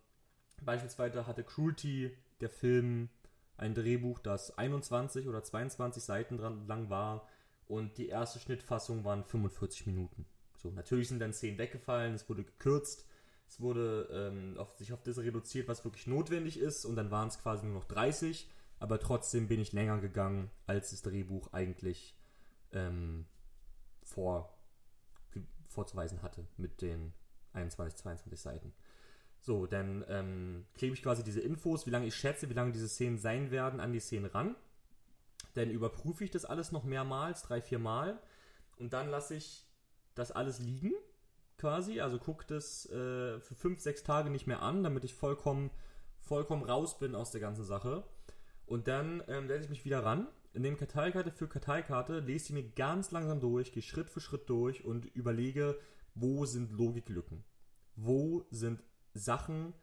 Beispielsweise 0.63 1.27
hatte 1.27 1.43
Cruelty, 1.43 2.15
der 2.41 2.49
Film, 2.49 3.09
ein 3.57 3.73
Drehbuch, 3.73 4.19
das 4.19 4.57
21 4.57 5.27
oder 5.27 5.43
22 5.43 6.03
Seiten 6.03 6.37
dran 6.37 6.67
lang 6.67 6.89
war 6.89 7.27
und 7.67 7.97
die 7.97 8.07
erste 8.07 8.39
Schnittfassung 8.39 9.03
waren 9.03 9.23
45 9.23 9.87
Minuten. 9.87 10.25
So, 10.57 10.71
natürlich 10.71 11.09
sind 11.09 11.19
dann 11.19 11.33
Szenen 11.33 11.57
weggefallen, 11.57 12.13
es 12.13 12.29
wurde 12.29 12.43
gekürzt, 12.43 13.05
es 13.47 13.59
wurde 13.59 14.09
ähm, 14.11 14.57
auf, 14.57 14.77
sich 14.77 14.93
auf 14.93 15.01
das 15.03 15.17
reduziert, 15.17 15.67
was 15.67 15.83
wirklich 15.83 16.07
notwendig 16.07 16.59
ist 16.59 16.85
und 16.85 16.95
dann 16.95 17.11
waren 17.11 17.27
es 17.29 17.39
quasi 17.39 17.65
nur 17.65 17.75
noch 17.75 17.85
30, 17.85 18.49
aber 18.79 18.99
trotzdem 18.99 19.47
bin 19.47 19.59
ich 19.59 19.73
länger 19.73 19.99
gegangen, 19.99 20.51
als 20.65 20.91
das 20.91 21.01
Drehbuch 21.01 21.53
eigentlich 21.53 22.15
ähm, 22.73 23.25
vor, 24.03 24.57
vorzuweisen 25.67 26.21
hatte 26.21 26.47
mit 26.57 26.81
den 26.81 27.13
21, 27.53 27.97
22 27.97 28.39
Seiten. 28.39 28.73
So, 29.47 29.65
dann 29.65 30.03
ähm, 30.09 30.65
klebe 30.73 30.93
ich 30.93 31.01
quasi 31.01 31.23
diese 31.23 31.39
Infos, 31.39 31.85
wie 31.85 31.89
lange 31.89 32.05
ich 32.05 32.15
schätze, 32.15 32.49
wie 32.49 32.53
lange 32.53 32.73
diese 32.73 32.89
Szenen 32.89 33.17
sein 33.17 33.49
werden, 33.49 33.79
an 33.79 33.93
die 33.93 34.01
Szenen 34.01 34.25
ran. 34.25 34.57
Dann 35.53 35.69
überprüfe 35.69 36.25
ich 36.25 36.31
das 36.31 36.43
alles 36.43 36.73
noch 36.73 36.83
mehrmals, 36.83 37.43
drei, 37.43 37.61
vier 37.61 37.79
Mal. 37.79 38.19
Und 38.77 38.91
dann 38.91 39.07
lasse 39.07 39.35
ich 39.35 39.65
das 40.15 40.33
alles 40.33 40.59
liegen, 40.59 40.91
quasi. 41.57 42.01
Also 42.01 42.19
gucke 42.19 42.45
das 42.45 42.87
äh, 42.87 43.39
für 43.39 43.55
fünf, 43.55 43.79
sechs 43.79 44.03
Tage 44.03 44.29
nicht 44.29 44.47
mehr 44.47 44.61
an, 44.61 44.83
damit 44.83 45.05
ich 45.05 45.13
vollkommen, 45.13 45.71
vollkommen 46.19 46.63
raus 46.63 46.99
bin 46.99 47.15
aus 47.15 47.31
der 47.31 47.39
ganzen 47.39 47.63
Sache. 47.63 48.03
Und 48.65 48.89
dann 48.89 49.23
ähm, 49.29 49.47
setze 49.47 49.63
ich 49.63 49.69
mich 49.69 49.85
wieder 49.85 50.03
ran, 50.03 50.27
nehme 50.55 50.75
Karteikarte 50.75 51.31
für 51.31 51.47
Karteikarte, 51.47 52.19
lese 52.19 52.47
sie 52.47 52.53
mir 52.53 52.69
ganz 52.71 53.11
langsam 53.11 53.39
durch, 53.39 53.71
gehe 53.71 53.81
Schritt 53.81 54.09
für 54.09 54.19
Schritt 54.19 54.49
durch 54.49 54.83
und 54.83 55.05
überlege, 55.05 55.79
wo 56.15 56.45
sind 56.45 56.73
Logiklücken? 56.73 57.45
Wo 57.95 58.45
sind 58.51 58.83
Sachen, 59.17 59.73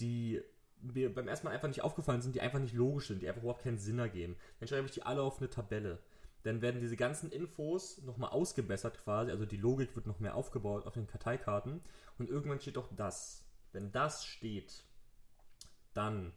die 0.00 0.42
mir 0.80 1.14
beim 1.14 1.28
ersten 1.28 1.46
Mal 1.46 1.52
einfach 1.52 1.68
nicht 1.68 1.82
aufgefallen 1.82 2.22
sind, 2.22 2.34
die 2.34 2.40
einfach 2.40 2.58
nicht 2.58 2.74
logisch 2.74 3.08
sind, 3.08 3.22
die 3.22 3.28
einfach 3.28 3.42
überhaupt 3.42 3.62
keinen 3.62 3.78
Sinn 3.78 3.98
ergeben. 3.98 4.36
Dann 4.60 4.68
schreibe 4.68 4.86
ich 4.86 4.92
die 4.92 5.02
alle 5.02 5.22
auf 5.22 5.38
eine 5.38 5.50
Tabelle. 5.50 5.98
Dann 6.42 6.62
werden 6.62 6.80
diese 6.80 6.96
ganzen 6.96 7.30
Infos 7.32 8.02
nochmal 8.02 8.30
ausgebessert 8.30 9.02
quasi, 9.02 9.32
also 9.32 9.46
die 9.46 9.56
Logik 9.56 9.96
wird 9.96 10.06
noch 10.06 10.20
mehr 10.20 10.36
aufgebaut 10.36 10.86
auf 10.86 10.94
den 10.94 11.08
Karteikarten 11.08 11.82
und 12.18 12.30
irgendwann 12.30 12.60
steht 12.60 12.76
doch 12.76 12.94
das. 12.94 13.44
Wenn 13.72 13.90
das 13.90 14.24
steht, 14.24 14.84
dann 15.92 16.32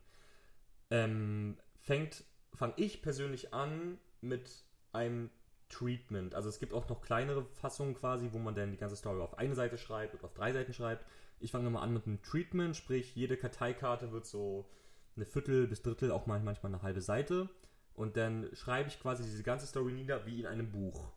ähm, 0.90 1.58
fängt, 1.80 2.24
fange 2.54 2.74
ich 2.78 3.02
persönlich 3.04 3.54
an 3.54 4.00
mit 4.22 4.64
einem 4.94 5.30
Treatment. 5.70 6.34
Also 6.34 6.50
es 6.50 6.60
gibt 6.60 6.74
auch 6.74 6.90
noch 6.90 7.02
kleinere 7.02 7.46
Fassungen 7.46 7.94
quasi, 7.94 8.30
wo 8.32 8.40
man 8.40 8.56
dann 8.56 8.72
die 8.72 8.78
ganze 8.78 8.96
Story 8.96 9.22
auf 9.22 9.38
eine 9.38 9.56
Seite 9.56 9.78
schreibt 9.78 10.16
oder 10.16 10.26
auf 10.26 10.34
drei 10.34 10.52
Seiten 10.52 10.74
schreibt. 10.74 11.06
Ich 11.40 11.52
fange 11.52 11.66
nochmal 11.66 11.84
an 11.84 11.94
mit 11.94 12.06
einem 12.06 12.22
Treatment, 12.22 12.76
sprich 12.76 13.16
jede 13.16 13.38
Karteikarte 13.38 14.12
wird 14.12 14.26
so 14.26 14.70
eine 15.16 15.26
Viertel 15.26 15.68
bis 15.68 15.82
Drittel, 15.82 16.12
auch 16.12 16.26
manchmal 16.26 16.58
eine 16.64 16.82
halbe 16.82 17.02
Seite. 17.02 17.50
Und 17.94 18.18
dann 18.18 18.50
schreibe 18.54 18.90
ich 18.90 19.00
quasi 19.00 19.24
diese 19.24 19.44
ganze 19.44 19.68
Story 19.68 19.92
nieder 19.92 20.26
wie 20.26 20.40
in 20.40 20.46
einem 20.46 20.72
Buch. 20.72 21.12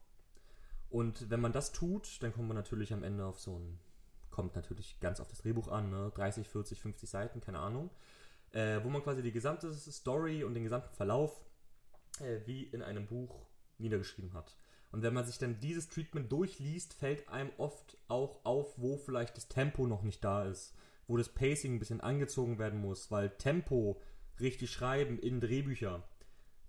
Und 0.90 1.30
wenn 1.30 1.40
man 1.40 1.52
das 1.52 1.72
tut, 1.72 2.22
dann 2.22 2.32
kommt 2.32 2.48
man 2.48 2.56
natürlich 2.56 2.92
am 2.92 3.02
Ende 3.02 3.24
auf 3.24 3.40
so 3.40 3.58
ein, 3.58 3.78
kommt 4.30 4.56
natürlich 4.56 5.00
ganz 5.00 5.20
auf 5.20 5.28
das 5.28 5.38
Drehbuch 5.38 5.68
an, 5.68 5.90
ne? 5.90 6.12
30, 6.14 6.48
40, 6.48 6.80
50 6.80 7.08
Seiten, 7.08 7.40
keine 7.40 7.60
Ahnung. 7.60 7.90
Äh, 8.50 8.84
wo 8.84 8.90
man 8.90 9.02
quasi 9.02 9.22
die 9.22 9.32
gesamte 9.32 9.72
Story 9.72 10.44
und 10.44 10.54
den 10.54 10.64
gesamten 10.64 10.94
Verlauf 10.94 11.40
äh, 12.20 12.40
wie 12.46 12.64
in 12.64 12.82
einem 12.82 13.06
Buch 13.06 13.46
niedergeschrieben 13.78 14.34
hat. 14.34 14.54
Und 14.92 15.02
wenn 15.02 15.14
man 15.14 15.24
sich 15.24 15.38
dann 15.38 15.58
dieses 15.58 15.88
Treatment 15.88 16.30
durchliest, 16.30 16.92
fällt 16.94 17.28
einem 17.28 17.50
oft 17.56 17.96
auch 18.08 18.44
auf, 18.44 18.74
wo 18.76 18.98
vielleicht 18.98 19.36
das 19.36 19.48
Tempo 19.48 19.86
noch 19.86 20.02
nicht 20.02 20.22
da 20.22 20.44
ist, 20.44 20.74
wo 21.06 21.16
das 21.16 21.30
Pacing 21.30 21.74
ein 21.74 21.78
bisschen 21.78 22.00
angezogen 22.00 22.58
werden 22.58 22.80
muss, 22.80 23.10
weil 23.10 23.30
Tempo 23.30 24.00
richtig 24.38 24.70
schreiben 24.70 25.18
in 25.18 25.40
Drehbücher 25.40 26.02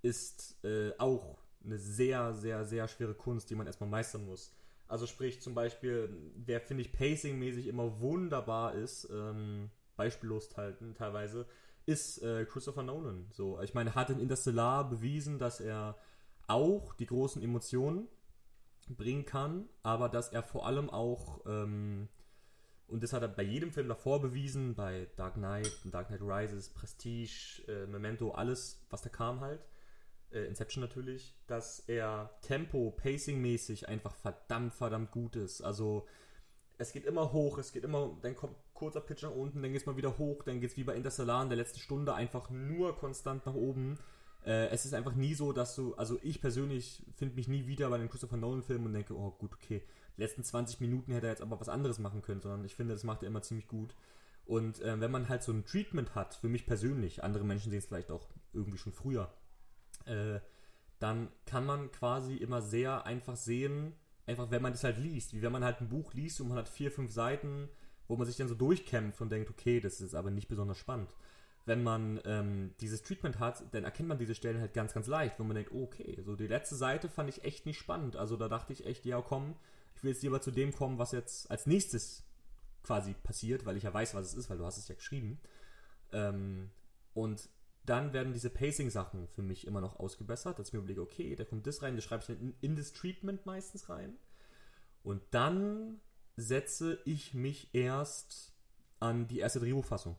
ist 0.02 0.64
äh, 0.64 0.92
auch 0.98 1.38
eine 1.64 1.78
sehr, 1.78 2.34
sehr, 2.34 2.66
sehr 2.66 2.88
schwere 2.88 3.14
Kunst, 3.14 3.50
die 3.50 3.56
man 3.56 3.68
erstmal 3.68 3.90
meistern 3.90 4.26
muss. 4.26 4.54
Also 4.88 5.06
sprich 5.06 5.42
zum 5.42 5.54
Beispiel, 5.54 6.10
wer 6.36 6.62
finde 6.62 6.84
ich 6.84 6.94
pacingmäßig 6.94 7.68
immer 7.68 8.00
wunderbar 8.00 8.74
ist, 8.76 9.10
ähm, 9.12 9.70
beispiellos 9.96 10.50
teilweise, 10.50 11.46
ist 11.86 12.22
äh, 12.22 12.46
Christopher 12.46 12.84
Nolan. 12.84 13.28
So, 13.32 13.62
ich 13.62 13.74
meine, 13.74 13.96
hat 13.96 14.10
in 14.10 14.20
Interstellar 14.20 14.90
bewiesen, 14.90 15.40
dass 15.40 15.60
er 15.60 15.98
auch 16.48 16.94
die 16.94 17.06
großen 17.06 17.42
Emotionen 17.42 18.08
bringen 18.90 19.26
kann, 19.26 19.70
aber 19.82 20.10
dass 20.10 20.30
er 20.30 20.44
vor 20.44 20.66
allem 20.66 20.90
auch, 20.90 21.42
ähm, 21.46 22.10
und 22.88 23.02
das 23.02 23.14
hat 23.14 23.22
er 23.22 23.30
bei 23.30 23.44
jedem 23.44 23.72
Film 23.72 23.88
davor 23.88 24.22
bewiesen, 24.22 24.76
bei 24.76 25.08
Dark 25.16 25.36
Knight, 25.36 25.72
Dark 25.86 26.08
Knight 26.08 26.22
Rises, 26.22 26.70
Prestige, 26.70 27.64
äh, 27.68 27.88
Memento, 27.88 28.32
alles, 28.32 28.86
was 28.90 29.02
da 29.02 29.10
kam 29.10 29.40
halt, 29.40 29.66
äh, 30.32 30.46
Inception 30.46 30.82
natürlich, 30.82 31.36
dass 31.48 31.80
er 31.88 32.30
Tempo, 32.42 32.92
Pacing-mäßig 32.92 33.88
einfach 33.88 34.16
verdammt, 34.16 34.74
verdammt 34.74 35.12
gut 35.12 35.36
ist. 35.36 35.62
Also 35.62 36.06
es 36.78 36.92
geht 36.92 37.06
immer 37.06 37.32
hoch, 37.32 37.58
es 37.58 37.72
geht 37.72 37.84
immer, 37.84 38.18
dann 38.22 38.36
kommt 38.36 38.56
kurzer 38.74 39.02
Pitch 39.02 39.24
nach 39.24 39.32
unten, 39.32 39.62
dann 39.62 39.72
geht 39.72 39.82
es 39.82 39.88
mal 39.88 39.96
wieder 39.96 40.18
hoch, 40.18 40.44
dann 40.44 40.60
geht 40.60 40.72
es 40.72 40.78
wie 40.78 40.84
bei 40.84 40.96
Interstellar 40.96 41.44
in 41.44 41.50
der 41.50 41.58
letzten 41.58 41.80
Stunde 41.80 42.14
einfach 42.14 42.50
nur 42.50 42.98
konstant 42.98 43.46
nach 43.46 43.54
oben. 43.54 43.98
Äh, 44.46 44.68
es 44.68 44.86
ist 44.86 44.94
einfach 44.94 45.16
nie 45.16 45.34
so, 45.34 45.54
dass 45.54 45.76
du, 45.76 45.96
also 45.96 46.20
ich 46.22 46.42
persönlich 46.42 47.04
finde 47.16 47.36
mich 47.36 47.48
nie 47.48 47.66
wieder 47.66 47.90
bei 47.90 47.98
den 47.98 48.10
Christopher 48.10 48.38
Nolan-Filmen 48.38 48.88
und 48.88 48.94
denke, 48.94 49.16
oh 49.16 49.32
gut, 49.32 49.54
okay, 49.54 49.82
die 50.18 50.22
letzten 50.22 50.44
20 50.44 50.82
Minuten 50.82 51.14
hätte 51.14 51.28
er 51.28 51.34
jetzt 51.34 51.42
aber 51.42 51.60
was 51.60 51.70
anderes 51.70 52.00
machen 52.00 52.22
können, 52.22 52.42
sondern 52.42 52.66
ich 52.66 52.76
finde, 52.76 52.94
das 52.94 53.04
macht 53.04 53.24
er 53.24 53.28
immer 53.28 53.42
ziemlich 53.42 53.68
gut. 53.68 53.96
Und 54.46 54.82
äh, 54.82 55.00
wenn 55.00 55.12
man 55.12 55.30
halt 55.30 55.44
so 55.44 55.54
ein 55.54 55.64
Treatment 55.64 56.16
hat, 56.16 56.36
für 56.36 56.50
mich 56.50 56.66
persönlich, 56.66 57.24
andere 57.24 57.46
Menschen 57.46 57.70
sehen 57.70 57.80
es 57.80 57.86
vielleicht 57.86 58.12
auch 58.12 58.28
irgendwie 58.52 58.78
schon 58.78 58.92
früher, 58.92 59.32
äh, 60.06 60.40
dann 61.00 61.30
kann 61.46 61.66
man 61.66 61.92
quasi 61.92 62.36
immer 62.36 62.62
sehr 62.62 63.06
einfach 63.06 63.38
sehen, 63.38 63.94
einfach 64.26 64.52
wenn 64.52 64.62
man 64.62 64.74
das 64.74 64.84
halt 64.84 64.98
liest, 64.98 65.34
wie 65.34 65.42
wenn 65.42 65.52
man 65.52 65.64
halt 65.64 65.80
ein 65.80 65.90
Buch 65.90 66.14
liest 66.14 66.42
und 66.42 66.50
man 66.50 66.58
hat 66.58 66.68
vier, 66.68 66.92
fünf 66.92 67.12
Seiten, 67.12 67.70
wo 68.10 68.18
man 68.18 68.28
sich 68.28 68.36
dann 68.36 68.50
so 68.50 68.56
durchkämpft 68.56 69.22
und 69.22 69.32
denkt, 69.32 69.50
okay, 69.50 69.80
das 69.80 70.02
ist 70.02 70.16
aber 70.16 70.32
nicht 70.32 70.50
besonders 70.50 70.78
spannend 70.78 71.16
wenn 71.66 71.84
man 71.84 72.20
ähm, 72.26 72.74
dieses 72.82 73.04
Treatment 73.04 73.40
hat, 73.40 73.64
dann 73.74 73.84
erkennt 73.84 74.10
man 74.10 74.18
diese 74.18 74.36
Stellen 74.36 74.60
halt 74.60 74.74
ganz, 74.74 74.94
ganz 74.94 75.08
leicht, 75.08 75.40
wenn 75.40 75.48
man 75.48 75.56
denkt, 75.56 75.72
okay, 75.72 76.22
so 76.26 76.36
die 76.36 76.48
letzte 76.48 76.76
Seite 76.76 77.08
fand 77.08 77.30
ich 77.30 77.44
echt 77.44 77.66
nicht 77.66 77.80
spannend. 77.80 78.16
Also 78.16 78.36
da 78.36 78.50
dachte 78.50 78.74
ich 78.74 78.86
echt, 78.86 79.06
ja 79.06 79.22
komm, 79.22 79.56
ich 79.96 80.04
will 80.04 80.12
jetzt 80.12 80.24
lieber 80.24 80.42
zu 80.42 80.52
dem 80.52 80.74
kommen, 80.74 80.98
was 80.98 81.14
jetzt 81.14 81.50
als 81.50 81.66
nächstes 81.66 82.24
quasi 82.84 83.14
passiert, 83.14 83.66
weil 83.66 83.78
ich 83.78 83.84
ja 83.84 83.94
weiß, 83.94 84.14
was 84.14 84.28
es 84.28 84.34
ist, 84.34 84.50
weil 84.50 84.58
du 84.58 84.66
hast 84.66 84.78
es 84.78 84.90
ja 84.90 84.96
geschrieben. 84.96 85.40
Ähm, 86.12 86.70
und 87.14 87.48
dann 87.86 88.14
werden 88.14 88.34
diese 88.34 88.50
Pacing-Sachen 88.50 89.28
für 89.30 89.42
mich 89.42 89.68
immer 89.68 89.82
noch 89.82 90.00
ausgebessert, 90.00 90.60
dass 90.60 90.68
ich 90.68 90.74
mir 90.74 90.80
überlege, 90.80 91.02
okay, 91.02 91.36
da 91.36 91.46
kommt 91.46 91.68
das 91.68 91.82
rein, 91.82 91.96
das 91.96 92.06
schreibe 92.06 92.24
ich 92.24 92.30
in, 92.30 92.56
in 92.62 92.76
das 92.76 92.94
Treatment 92.94 93.46
meistens 93.46 93.90
rein. 93.90 94.18
Und 95.04 95.22
dann 95.32 96.00
setze 96.36 97.00
ich 97.06 97.34
mich 97.34 97.74
erst 97.74 98.54
an 99.00 99.28
die 99.28 99.40
erste 99.40 99.60
Drehbuchfassung. 99.60 100.16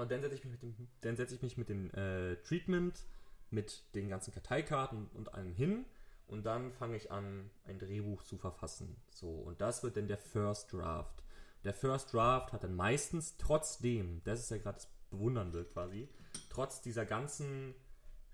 Und 0.00 0.10
dann 0.10 0.20
setze 0.20 0.34
ich 0.34 0.44
mich 0.44 0.52
mit 0.52 0.62
dem, 0.62 1.16
setze 1.16 1.34
ich 1.34 1.42
mich 1.42 1.56
mit 1.56 1.68
dem 1.68 1.90
äh, 1.90 2.36
Treatment, 2.36 3.04
mit 3.50 3.82
den 3.94 4.08
ganzen 4.08 4.32
Karteikarten 4.32 5.08
und 5.14 5.34
allem 5.34 5.52
hin 5.52 5.84
und 6.26 6.44
dann 6.44 6.72
fange 6.72 6.96
ich 6.96 7.10
an, 7.10 7.50
ein 7.64 7.78
Drehbuch 7.78 8.22
zu 8.22 8.36
verfassen. 8.38 8.96
So, 9.10 9.28
und 9.28 9.60
das 9.60 9.82
wird 9.82 9.96
dann 9.96 10.08
der 10.08 10.18
First 10.18 10.72
Draft. 10.72 11.22
Der 11.64 11.74
First 11.74 12.12
Draft 12.12 12.52
hat 12.52 12.64
dann 12.64 12.74
meistens 12.74 13.36
trotzdem, 13.36 14.20
das 14.24 14.40
ist 14.40 14.50
ja 14.50 14.58
gerade 14.58 14.76
das 14.76 14.88
Bewundernde 15.10 15.64
quasi, 15.64 16.08
trotz 16.50 16.82
dieser 16.82 17.06
ganzen 17.06 17.74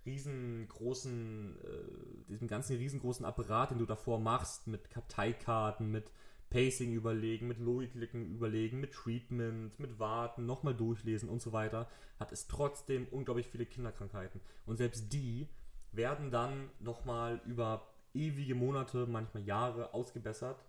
riesengroßen, 0.06 1.58
äh, 1.62 2.24
diesem 2.28 2.48
ganzen 2.48 2.76
riesengroßen 2.76 3.24
Apparat, 3.24 3.72
den 3.72 3.78
du 3.78 3.86
davor 3.86 4.18
machst, 4.18 4.66
mit 4.66 4.90
Karteikarten, 4.90 5.90
mit 5.90 6.10
Pacing 6.50 6.92
überlegen, 6.92 7.46
mit 7.48 7.58
Logiklücken 7.58 8.34
überlegen, 8.34 8.80
mit 8.80 8.92
Treatment, 8.92 9.78
mit 9.78 9.98
Warten, 9.98 10.46
nochmal 10.46 10.74
durchlesen 10.74 11.28
und 11.28 11.40
so 11.40 11.52
weiter, 11.52 11.88
hat 12.18 12.32
es 12.32 12.48
trotzdem 12.48 13.06
unglaublich 13.10 13.46
viele 13.46 13.66
Kinderkrankheiten. 13.66 14.40
Und 14.66 14.76
selbst 14.76 15.12
die 15.12 15.48
werden 15.92 16.30
dann 16.30 16.70
nochmal 16.80 17.40
über 17.46 17.86
ewige 18.14 18.54
Monate, 18.54 19.06
manchmal 19.06 19.44
Jahre 19.44 19.94
ausgebessert, 19.94 20.64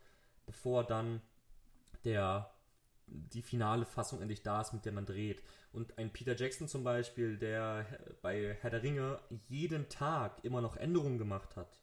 bevor 0.46 0.84
dann 0.84 1.22
der 2.04 2.52
die 3.08 3.42
finale 3.42 3.86
Fassung 3.86 4.22
endlich 4.22 4.42
da 4.42 4.62
ist, 4.62 4.74
mit 4.74 4.86
der 4.86 4.94
man 4.94 5.06
dreht. 5.06 5.42
Und 5.74 5.98
ein 5.98 6.14
Peter 6.14 6.36
Jackson 6.36 6.68
zum 6.68 6.84
Beispiel, 6.84 7.38
der 7.38 7.86
bei 8.22 8.58
Herr 8.62 8.70
der 8.70 8.84
Ringe 8.84 9.20
jeden 9.48 9.90
Tag 9.90 10.44
immer 10.44 10.62
noch 10.62 10.78
Änderungen 10.78 11.18
gemacht 11.18 11.56
hat, 11.56 11.82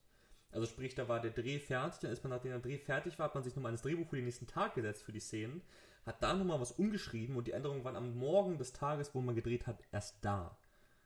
also 0.50 0.66
sprich, 0.66 0.94
da 0.94 1.08
war 1.08 1.20
der 1.20 1.30
Dreh 1.30 1.58
fertig, 1.58 2.00
dann 2.00 2.10
ist 2.10 2.24
man, 2.24 2.30
nachdem 2.30 2.52
der 2.52 2.60
Dreh 2.60 2.78
fertig 2.78 3.18
war, 3.18 3.26
hat 3.26 3.34
man 3.34 3.44
sich 3.44 3.54
nochmal 3.54 3.72
ins 3.72 3.82
Drehbuch 3.82 4.08
für 4.08 4.16
den 4.16 4.24
nächsten 4.24 4.46
Tag 4.46 4.74
gesetzt 4.74 5.04
für 5.04 5.12
die 5.12 5.20
Szenen, 5.20 5.62
hat 6.06 6.22
da 6.22 6.34
nochmal 6.34 6.60
was 6.60 6.72
umgeschrieben 6.72 7.36
und 7.36 7.46
die 7.46 7.52
Änderungen 7.52 7.84
waren 7.84 7.96
am 7.96 8.16
Morgen 8.16 8.58
des 8.58 8.72
Tages, 8.72 9.14
wo 9.14 9.20
man 9.20 9.34
gedreht 9.34 9.66
hat, 9.66 9.82
erst 9.92 10.24
da. 10.24 10.56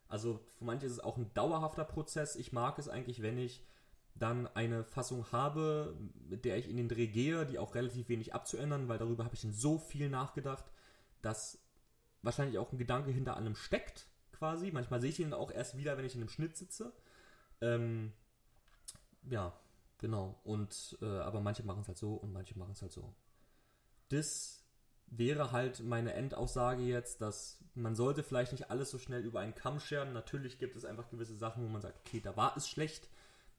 Also 0.09 0.41
für 0.59 0.65
manche 0.65 0.87
ist 0.87 0.93
es 0.93 1.01
auch 1.01 1.17
ein 1.17 1.33
dauerhafter 1.35 1.85
Prozess. 1.85 2.37
Ich 2.37 2.53
mag 2.53 2.79
es 2.79 2.89
eigentlich, 2.89 3.23
wenn 3.23 3.39
ich 3.39 3.67
dann 4.15 4.47
eine 4.47 4.85
Fassung 4.85 5.33
habe, 5.33 5.97
mit 6.29 6.45
der 6.45 6.59
ich 6.59 6.69
in 6.69 6.77
den 6.77 6.89
Dreh 6.89 7.07
gehe, 7.07 7.47
die 7.47 7.59
auch 7.59 7.75
relativ 7.75 8.09
wenig 8.09 8.35
abzuändern, 8.35 8.89
weil 8.89 8.99
darüber 8.99 9.25
habe 9.25 9.35
ich 9.35 9.41
schon 9.41 9.55
so 9.55 9.79
viel 9.79 10.11
nachgedacht, 10.11 10.67
dass 11.23 11.59
wahrscheinlich 12.21 12.59
auch 12.59 12.71
ein 12.73 12.79
Gedanke 12.79 13.11
hinter 13.11 13.37
allem 13.37 13.57
steckt, 13.57 14.07
quasi. 14.33 14.71
Manchmal 14.71 15.01
sehe 15.01 15.11
ich 15.11 15.21
ihn 15.21 15.33
auch 15.33 15.51
erst 15.51 15.77
wieder, 15.77 15.97
wenn 15.97 16.05
ich 16.05 16.15
in 16.15 16.21
einem 16.21 16.29
Schnitt 16.29 16.57
sitze. 16.57 16.93
Ähm, 17.61 18.13
ja, 19.31 19.53
genau. 19.99 20.41
Und 20.45 20.99
äh, 21.01 21.07
aber 21.07 21.41
manche 21.41 21.63
machen 21.63 21.83
es 21.83 21.89
halt 21.89 21.99
so 21.99 22.15
und 22.15 22.33
manche 22.33 22.59
machen 22.59 22.73
es 22.73 22.83
halt 22.83 22.93
so. 22.93 23.15
Das 24.09 24.63
wäre 25.07 25.53
halt 25.53 25.81
meine 25.81 26.15
Endaussage 26.15 26.83
jetzt, 26.83 27.21
dass 27.21 27.59
man 27.75 27.95
sollte 27.95 28.23
vielleicht 28.23 28.53
nicht 28.53 28.71
alles 28.71 28.91
so 28.91 28.99
schnell 28.99 29.25
über 29.25 29.41
einen 29.41 29.55
Kamm 29.55 29.81
scheren. 29.81 30.13
Natürlich 30.13 30.59
gibt 30.59 30.77
es 30.77 30.85
einfach 30.85 31.11
gewisse 31.11 31.37
Sachen, 31.37 31.63
wo 31.63 31.69
man 31.69 31.83
sagt, 31.83 31.99
okay, 32.07 32.21
da 32.21 32.37
war 32.37 32.57
es 32.57 32.69
schlecht, 32.69 33.09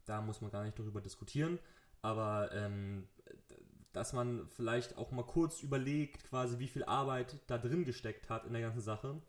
da 0.06 0.22
muss 0.22 0.42
man 0.42 0.52
gar 0.52 0.64
nicht 0.64 0.78
darüber 0.78 1.02
diskutieren. 1.02 1.60
Aber 2.02 2.52
ähm, 2.54 3.08
dass 3.94 4.12
man 4.12 4.48
vielleicht 4.50 4.98
auch 4.98 5.12
mal 5.12 5.26
kurz 5.26 5.62
überlegt, 5.62 6.26
quasi 6.26 6.58
wie 6.60 6.68
viel 6.68 6.84
Arbeit 6.84 7.38
da 7.48 7.58
drin 7.58 7.86
gesteckt 7.86 8.30
hat 8.30 8.46
in 8.46 8.54
der 8.54 8.64
ganzen 8.64 8.82
Sache. 8.82 9.22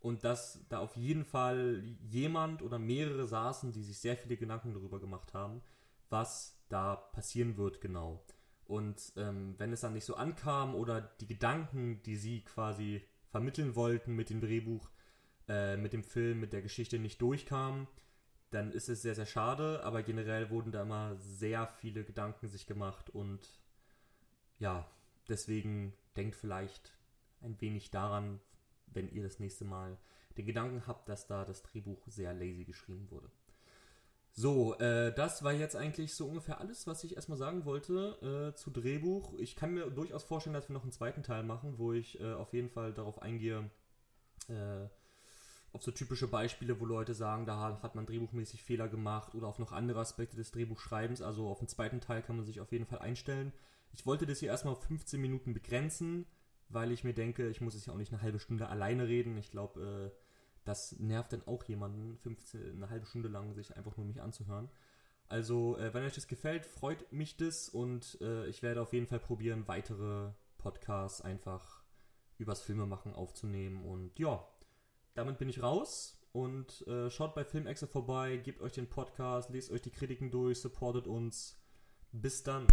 Und 0.00 0.24
dass 0.24 0.60
da 0.68 0.78
auf 0.78 0.96
jeden 0.96 1.24
Fall 1.24 1.82
jemand 2.08 2.62
oder 2.62 2.78
mehrere 2.78 3.26
saßen, 3.26 3.72
die 3.72 3.82
sich 3.82 3.98
sehr 3.98 4.16
viele 4.16 4.36
Gedanken 4.36 4.72
darüber 4.72 5.00
gemacht 5.00 5.34
haben, 5.34 5.62
was 6.10 6.60
da 6.68 6.96
passieren 6.96 7.56
wird 7.56 7.80
genau. 7.80 8.24
Und 8.64 9.12
ähm, 9.16 9.54
wenn 9.58 9.72
es 9.72 9.80
dann 9.80 9.94
nicht 9.94 10.04
so 10.04 10.14
ankam 10.14 10.74
oder 10.74 11.00
die 11.00 11.26
Gedanken, 11.26 12.02
die 12.04 12.16
sie 12.16 12.42
quasi 12.42 13.02
vermitteln 13.30 13.74
wollten 13.74 14.14
mit 14.14 14.30
dem 14.30 14.40
Drehbuch, 14.40 14.88
äh, 15.48 15.76
mit 15.76 15.92
dem 15.92 16.04
Film, 16.04 16.38
mit 16.38 16.52
der 16.52 16.62
Geschichte 16.62 16.98
nicht 16.98 17.20
durchkamen, 17.20 17.88
dann 18.50 18.72
ist 18.72 18.88
es 18.88 19.02
sehr, 19.02 19.14
sehr 19.14 19.26
schade. 19.26 19.82
Aber 19.82 20.02
generell 20.02 20.50
wurden 20.50 20.70
da 20.70 20.82
immer 20.82 21.16
sehr 21.16 21.66
viele 21.66 22.04
Gedanken 22.04 22.48
sich 22.48 22.66
gemacht 22.66 23.10
und 23.10 23.60
ja, 24.58 24.88
deswegen 25.28 25.94
denkt 26.16 26.36
vielleicht 26.36 26.92
ein 27.40 27.60
wenig 27.60 27.90
daran, 27.90 28.40
wenn 28.86 29.10
ihr 29.10 29.22
das 29.22 29.40
nächste 29.40 29.64
Mal 29.64 29.98
den 30.36 30.46
Gedanken 30.46 30.86
habt, 30.86 31.08
dass 31.08 31.26
da 31.26 31.44
das 31.44 31.62
Drehbuch 31.62 32.06
sehr 32.06 32.34
lazy 32.34 32.64
geschrieben 32.64 33.10
wurde. 33.10 33.30
So, 34.32 34.78
äh, 34.78 35.12
das 35.14 35.42
war 35.42 35.52
jetzt 35.52 35.76
eigentlich 35.76 36.14
so 36.14 36.26
ungefähr 36.26 36.60
alles, 36.60 36.86
was 36.86 37.04
ich 37.04 37.16
erstmal 37.16 37.38
sagen 37.38 37.64
wollte 37.64 38.52
äh, 38.52 38.56
zu 38.56 38.70
Drehbuch. 38.70 39.34
Ich 39.38 39.56
kann 39.56 39.74
mir 39.74 39.90
durchaus 39.90 40.24
vorstellen, 40.24 40.54
dass 40.54 40.68
wir 40.68 40.74
noch 40.74 40.82
einen 40.82 40.92
zweiten 40.92 41.22
Teil 41.22 41.42
machen, 41.42 41.78
wo 41.78 41.92
ich 41.92 42.20
äh, 42.20 42.32
auf 42.32 42.52
jeden 42.52 42.70
Fall 42.70 42.92
darauf 42.92 43.20
eingehe, 43.22 43.70
äh, 44.48 44.86
auf 45.72 45.82
so 45.82 45.90
typische 45.90 46.26
Beispiele, 46.26 46.80
wo 46.80 46.84
Leute 46.84 47.14
sagen, 47.14 47.46
da 47.46 47.80
hat 47.82 47.94
man 47.94 48.06
drehbuchmäßig 48.06 48.62
Fehler 48.62 48.88
gemacht 48.88 49.34
oder 49.34 49.46
auf 49.46 49.58
noch 49.58 49.72
andere 49.72 50.00
Aspekte 50.00 50.36
des 50.36 50.50
Drehbuchschreibens. 50.50 51.22
Also 51.22 51.48
auf 51.48 51.58
den 51.58 51.68
zweiten 51.68 52.00
Teil 52.00 52.22
kann 52.22 52.36
man 52.36 52.44
sich 52.44 52.60
auf 52.60 52.72
jeden 52.72 52.86
Fall 52.86 52.98
einstellen. 53.00 53.52
Ich 53.92 54.06
wollte 54.06 54.26
das 54.26 54.40
hier 54.40 54.48
erstmal 54.48 54.74
auf 54.74 54.82
15 54.84 55.20
Minuten 55.20 55.54
begrenzen, 55.54 56.26
weil 56.68 56.92
ich 56.92 57.04
mir 57.04 57.14
denke, 57.14 57.48
ich 57.48 57.60
muss 57.60 57.74
es 57.74 57.86
ja 57.86 57.92
auch 57.92 57.98
nicht 57.98 58.12
eine 58.12 58.22
halbe 58.22 58.40
Stunde 58.40 58.68
alleine 58.68 59.06
reden. 59.06 59.36
Ich 59.36 59.50
glaube, 59.50 60.12
äh, 60.12 60.29
das 60.64 60.98
nervt 60.98 61.32
dann 61.32 61.46
auch 61.46 61.64
jemanden, 61.64 62.18
15, 62.18 62.76
eine 62.76 62.90
halbe 62.90 63.06
Stunde 63.06 63.28
lang 63.28 63.54
sich 63.54 63.76
einfach 63.76 63.96
nur 63.96 64.06
mich 64.06 64.20
anzuhören. 64.20 64.68
Also, 65.28 65.78
äh, 65.78 65.94
wenn 65.94 66.04
euch 66.04 66.14
das 66.14 66.26
gefällt, 66.26 66.66
freut 66.66 67.12
mich 67.12 67.36
das 67.36 67.68
und 67.68 68.18
äh, 68.20 68.46
ich 68.46 68.62
werde 68.62 68.82
auf 68.82 68.92
jeden 68.92 69.06
Fall 69.06 69.20
probieren, 69.20 69.68
weitere 69.68 70.32
Podcasts 70.58 71.20
einfach 71.20 71.84
übers 72.38 72.62
Filmemachen 72.62 73.14
aufzunehmen. 73.14 73.84
Und 73.84 74.18
ja, 74.18 74.44
damit 75.14 75.38
bin 75.38 75.48
ich 75.48 75.62
raus 75.62 76.20
und 76.32 76.86
äh, 76.86 77.10
schaut 77.10 77.34
bei 77.34 77.44
Filmexe 77.44 77.86
vorbei, 77.86 78.36
gebt 78.38 78.60
euch 78.60 78.72
den 78.72 78.88
Podcast, 78.88 79.50
lest 79.50 79.70
euch 79.70 79.82
die 79.82 79.90
Kritiken 79.90 80.30
durch, 80.30 80.60
supportet 80.60 81.06
uns. 81.06 81.56
Bis 82.12 82.42
dann. 82.42 82.66